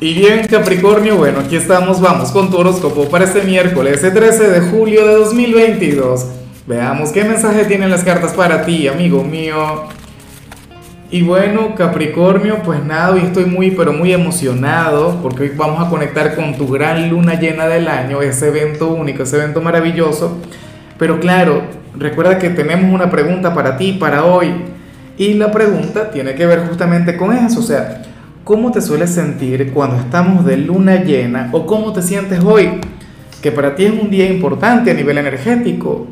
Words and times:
Y 0.00 0.14
bien, 0.14 0.46
Capricornio, 0.46 1.16
bueno, 1.16 1.40
aquí 1.40 1.56
estamos, 1.56 2.00
vamos 2.00 2.30
con 2.30 2.52
tu 2.52 2.58
horóscopo 2.58 3.08
para 3.08 3.24
este 3.24 3.42
miércoles, 3.42 4.04
el 4.04 4.14
13 4.14 4.48
de 4.48 4.60
julio 4.60 5.04
de 5.04 5.14
2022. 5.14 6.24
Veamos 6.68 7.10
qué 7.10 7.24
mensaje 7.24 7.64
tienen 7.64 7.90
las 7.90 8.04
cartas 8.04 8.32
para 8.32 8.64
ti, 8.64 8.86
amigo 8.86 9.24
mío. 9.24 9.86
Y 11.10 11.22
bueno, 11.22 11.74
Capricornio, 11.74 12.62
pues 12.62 12.84
nada, 12.84 13.10
hoy 13.10 13.22
estoy 13.24 13.46
muy, 13.46 13.72
pero 13.72 13.92
muy 13.92 14.12
emocionado 14.12 15.18
porque 15.20 15.42
hoy 15.42 15.52
vamos 15.56 15.84
a 15.84 15.90
conectar 15.90 16.36
con 16.36 16.56
tu 16.56 16.68
gran 16.68 17.10
luna 17.10 17.34
llena 17.34 17.66
del 17.66 17.88
año, 17.88 18.22
ese 18.22 18.48
evento 18.48 18.86
único, 18.90 19.24
ese 19.24 19.38
evento 19.38 19.60
maravilloso. 19.60 20.38
Pero 20.96 21.18
claro, 21.18 21.62
recuerda 21.96 22.38
que 22.38 22.50
tenemos 22.50 22.94
una 22.94 23.10
pregunta 23.10 23.52
para 23.52 23.76
ti, 23.76 23.94
para 23.94 24.24
hoy. 24.24 24.52
Y 25.16 25.34
la 25.34 25.50
pregunta 25.50 26.12
tiene 26.12 26.36
que 26.36 26.46
ver 26.46 26.68
justamente 26.68 27.16
con 27.16 27.36
eso, 27.36 27.58
o 27.58 27.64
sea, 27.64 28.04
¿Cómo 28.44 28.72
te 28.72 28.80
sueles 28.80 29.10
sentir 29.10 29.72
cuando 29.72 29.96
estamos 29.96 30.44
de 30.44 30.56
luna 30.56 31.02
llena 31.02 31.50
o 31.52 31.66
cómo 31.66 31.92
te 31.92 32.02
sientes 32.02 32.40
hoy? 32.42 32.80
Que 33.42 33.52
para 33.52 33.74
ti 33.74 33.84
es 33.84 33.92
un 33.92 34.10
día 34.10 34.30
importante 34.30 34.90
a 34.90 34.94
nivel 34.94 35.18
energético. 35.18 36.06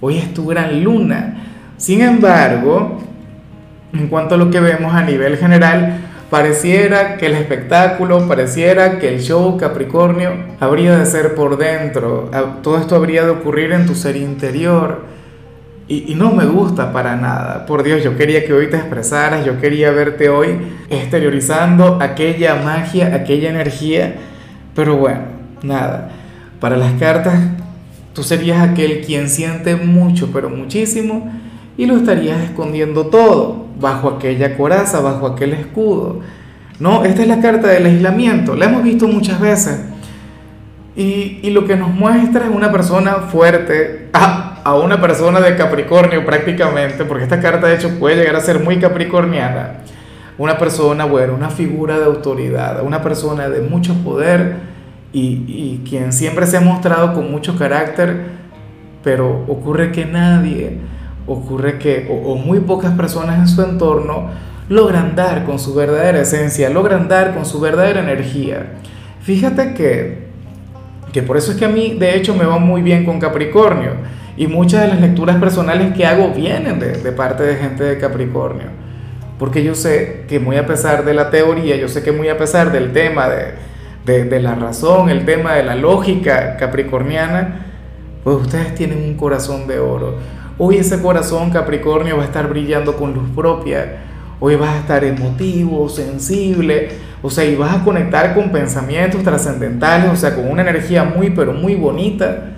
Hoy 0.00 0.18
es 0.18 0.32
tu 0.32 0.46
gran 0.46 0.82
luna. 0.84 1.44
Sin 1.76 2.00
embargo, 2.00 2.98
en 3.92 4.06
cuanto 4.08 4.36
a 4.36 4.38
lo 4.38 4.50
que 4.50 4.60
vemos 4.60 4.94
a 4.94 5.02
nivel 5.02 5.36
general, 5.36 5.98
pareciera 6.30 7.16
que 7.16 7.26
el 7.26 7.34
espectáculo, 7.34 8.26
pareciera 8.28 8.98
que 8.98 9.08
el 9.08 9.20
show 9.20 9.56
Capricornio 9.58 10.32
habría 10.60 10.96
de 10.96 11.06
ser 11.06 11.34
por 11.34 11.58
dentro. 11.58 12.30
Todo 12.62 12.78
esto 12.78 12.94
habría 12.94 13.24
de 13.24 13.30
ocurrir 13.30 13.72
en 13.72 13.86
tu 13.86 13.94
ser 13.94 14.16
interior 14.16 15.04
y, 15.88 16.14
no 16.14 16.32
me 16.32 16.46
gusta 16.46 16.92
para 16.92 17.16
nada. 17.16 17.66
Por 17.66 17.82
Dios, 17.82 18.02
yo 18.02 18.16
quería 18.16 18.44
que 18.44 18.52
hoy 18.52 18.70
te 18.70 18.76
expresaras, 18.76 19.44
yo 19.44 19.60
quería 19.60 19.90
verte 19.90 20.28
hoy 20.28 20.56
exteriorizando 20.88 21.98
aquella 22.00 22.54
magia, 22.54 23.14
aquella 23.14 23.50
energía. 23.50 24.14
Pero 24.74 24.96
bueno, 24.96 25.20
nada. 25.62 26.10
Para 26.60 26.76
las 26.76 26.92
cartas, 26.94 27.34
tú 28.14 28.22
serías 28.22 28.60
aquel 28.66 29.02
quien 29.04 29.28
siente 29.28 29.76
mucho, 29.76 30.30
pero 30.32 30.48
muchísimo, 30.48 31.30
y 31.76 31.86
lo 31.86 31.96
estarías 31.96 32.40
escondiendo 32.42 33.06
todo 33.06 33.66
bajo 33.80 34.08
aquella 34.08 34.56
coraza, 34.56 35.00
bajo 35.00 35.26
aquel 35.26 35.52
escudo. 35.52 36.20
No, 36.78 37.04
esta 37.04 37.22
es 37.22 37.28
la 37.28 37.40
carta 37.40 37.68
del 37.68 37.86
aislamiento, 37.86 38.54
la 38.54 38.66
hemos 38.66 38.82
visto 38.82 39.08
muchas 39.08 39.40
veces. 39.40 39.91
Y, 40.94 41.40
y 41.42 41.50
lo 41.50 41.64
que 41.64 41.76
nos 41.76 41.90
muestra 41.90 42.44
es 42.44 42.50
una 42.50 42.70
persona 42.70 43.14
fuerte. 43.30 44.10
Ah, 44.12 44.52
a 44.64 44.74
una 44.76 45.00
persona 45.00 45.40
de 45.40 45.56
Capricornio 45.56 46.24
prácticamente, 46.24 47.04
porque 47.04 47.24
esta 47.24 47.40
carta 47.40 47.66
de 47.66 47.76
hecho 47.76 47.98
puede 47.98 48.16
llegar 48.16 48.36
a 48.36 48.40
ser 48.40 48.60
muy 48.60 48.78
capricorniana, 48.78 49.78
una 50.38 50.58
persona, 50.58 51.04
bueno, 51.04 51.34
una 51.34 51.50
figura 51.50 51.98
de 51.98 52.04
autoridad, 52.04 52.82
una 52.82 53.02
persona 53.02 53.48
de 53.48 53.60
mucho 53.60 53.94
poder 54.04 54.72
y, 55.12 55.82
quien 55.88 56.12
siempre 56.12 56.46
se 56.46 56.56
ha 56.56 56.60
mostrado 56.60 57.12
con 57.12 57.30
mucho 57.30 57.58
carácter, 57.58 58.42
pero 59.02 59.44
ocurre 59.48 59.92
que 59.92 60.06
nadie, 60.06 60.78
ocurre 61.26 61.78
que, 61.78 62.08
o, 62.24 62.36
muy 62.36 62.60
pocas 62.60 62.92
personas 62.94 63.38
en 63.38 63.48
su 63.48 63.62
entorno 63.62 64.30
logran 64.68 65.14
dar 65.16 65.44
con 65.44 65.58
su 65.58 65.74
verdadera 65.74 66.20
esencia, 66.20 66.70
logran 66.70 67.08
dar 67.08 67.34
con 67.34 67.44
su 67.44 67.60
verdadera 67.60 68.00
energía. 68.00 68.74
Fíjate 69.20 69.74
que, 69.74 70.31
que 71.12 71.22
por 71.22 71.36
eso 71.36 71.52
es 71.52 71.58
que 71.58 71.64
a 71.64 71.68
mí 71.68 71.96
de 71.98 72.16
hecho 72.16 72.34
me 72.34 72.44
va 72.44 72.58
muy 72.58 72.82
bien 72.82 73.04
con 73.04 73.20
Capricornio 73.20 73.92
y 74.36 74.46
muchas 74.46 74.82
de 74.82 74.88
las 74.88 75.00
lecturas 75.00 75.36
personales 75.36 75.94
que 75.94 76.06
hago 76.06 76.30
vienen 76.30 76.78
de, 76.78 77.12
parte 77.12 77.42
de 77.42 77.56
gente 77.56 77.84
de 77.84 77.98
Capricornio. 77.98 78.68
Porque 79.38 79.62
yo 79.62 79.74
sé 79.74 80.24
que 80.28 80.40
muy 80.40 80.56
a 80.56 80.66
pesar 80.66 81.04
de 81.04 81.14
la 81.14 81.30
teoría, 81.30 81.76
yo 81.76 81.88
sé 81.88 82.02
que 82.02 82.12
muy 82.12 82.28
a 82.28 82.38
pesar 82.38 82.72
del 82.72 82.92
tema 82.92 83.28
de, 83.28 83.54
de, 84.06 84.24
de 84.24 84.40
la 84.40 84.54
razón, 84.54 85.10
el 85.10 85.24
tema 85.24 85.54
de 85.54 85.64
la 85.64 85.74
lógica 85.74 86.56
capricorniana, 86.56 87.66
pues 88.24 88.36
ustedes 88.36 88.74
tienen 88.74 88.98
un 88.98 89.14
corazón 89.14 89.66
de 89.66 89.80
oro. 89.80 90.16
Hoy 90.58 90.76
ese 90.76 91.02
corazón 91.02 91.50
Capricornio 91.50 92.16
va 92.16 92.22
a 92.22 92.26
estar 92.26 92.48
brillando 92.48 92.96
con 92.96 93.14
luz 93.14 93.28
propia. 93.34 94.11
Hoy 94.44 94.56
vas 94.56 94.70
a 94.70 94.78
estar 94.80 95.04
emotivo, 95.04 95.88
sensible, 95.88 96.88
o 97.22 97.30
sea, 97.30 97.44
y 97.44 97.54
vas 97.54 97.76
a 97.76 97.84
conectar 97.84 98.34
con 98.34 98.50
pensamientos 98.50 99.22
trascendentales, 99.22 100.10
o 100.10 100.16
sea, 100.16 100.34
con 100.34 100.50
una 100.50 100.62
energía 100.62 101.04
muy, 101.04 101.30
pero 101.30 101.52
muy 101.52 101.76
bonita, 101.76 102.50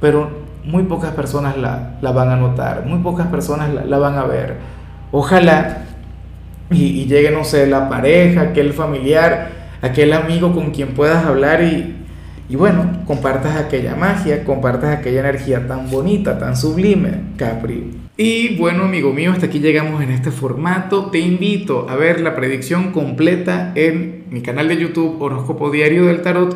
pero 0.00 0.30
muy 0.62 0.84
pocas 0.84 1.10
personas 1.10 1.56
la, 1.56 1.96
van 2.00 2.28
a 2.28 2.36
notar, 2.36 2.86
muy 2.86 3.00
pocas 3.00 3.26
personas 3.26 3.68
la, 3.84 3.98
van 3.98 4.16
a 4.16 4.26
ver. 4.26 4.58
Ojalá 5.10 5.78
y, 6.70 7.04
llegue, 7.06 7.32
no 7.32 7.42
sé, 7.42 7.66
la 7.66 7.88
pareja, 7.88 8.42
aquel 8.42 8.72
familiar, 8.72 9.48
aquel 9.82 10.12
amigo 10.12 10.54
con 10.54 10.70
quien 10.70 10.94
puedas 10.94 11.26
hablar 11.26 11.64
y, 11.64 11.96
y 12.48 12.56
bueno, 12.56 13.02
compartas 13.06 13.56
aquella 13.56 13.94
magia, 13.94 14.44
compartas 14.44 14.98
aquella 14.98 15.20
energía 15.20 15.66
tan 15.66 15.90
bonita, 15.90 16.38
tan 16.38 16.56
sublime, 16.56 17.32
Capri. 17.38 17.90
Y 18.16 18.56
bueno, 18.58 18.84
amigo 18.84 19.12
mío, 19.12 19.32
hasta 19.32 19.46
aquí 19.46 19.60
llegamos 19.60 20.02
en 20.02 20.10
este 20.10 20.30
formato. 20.30 21.06
Te 21.10 21.18
invito 21.18 21.88
a 21.88 21.96
ver 21.96 22.20
la 22.20 22.36
predicción 22.36 22.92
completa 22.92 23.72
en 23.74 24.24
mi 24.30 24.42
canal 24.42 24.68
de 24.68 24.76
YouTube 24.76 25.20
Horóscopo 25.20 25.70
Diario 25.70 26.04
del 26.04 26.22
Tarot 26.22 26.54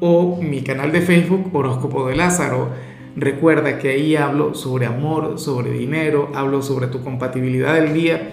o 0.00 0.40
mi 0.40 0.62
canal 0.62 0.92
de 0.92 1.00
Facebook 1.00 1.50
Horóscopo 1.52 2.08
de 2.08 2.14
Lázaro. 2.14 2.70
Recuerda 3.16 3.78
que 3.78 3.90
ahí 3.90 4.16
hablo 4.16 4.54
sobre 4.54 4.86
amor, 4.86 5.38
sobre 5.38 5.72
dinero, 5.72 6.30
hablo 6.34 6.62
sobre 6.62 6.86
tu 6.86 7.02
compatibilidad 7.02 7.74
del 7.74 7.92
día. 7.92 8.30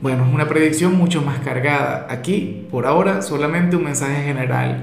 Bueno, 0.00 0.26
es 0.26 0.34
una 0.34 0.48
predicción 0.48 0.96
mucho 0.96 1.22
más 1.22 1.38
cargada. 1.38 2.06
Aquí, 2.10 2.66
por 2.70 2.86
ahora, 2.86 3.22
solamente 3.22 3.76
un 3.76 3.84
mensaje 3.84 4.22
general. 4.24 4.82